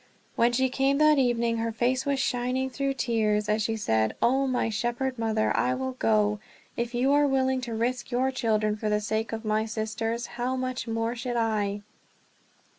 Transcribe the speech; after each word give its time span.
When 0.35 0.51
she 0.51 0.67
came 0.67 0.97
that 0.97 1.19
evening 1.19 1.57
her 1.57 1.71
face 1.71 2.07
was 2.07 2.19
shining 2.19 2.71
through 2.71 2.95
tears, 2.95 3.47
as 3.47 3.61
she 3.61 3.75
said: 3.75 4.15
"O 4.19 4.47
my 4.47 4.67
Shepherd 4.67 5.19
Mother, 5.19 5.55
I 5.55 5.75
will 5.75 5.91
go. 5.91 6.39
If 6.75 6.95
you 6.95 7.11
are 7.13 7.27
willing 7.27 7.61
to 7.61 7.75
risk 7.75 8.09
your 8.09 8.31
children 8.31 8.75
for 8.75 8.89
the 8.89 8.99
sake 8.99 9.31
of 9.31 9.45
my 9.45 9.67
sisters, 9.67 10.25
how 10.41 10.55
much 10.55 10.87
more 10.87 11.15
should 11.15 11.37
I!" 11.37 11.83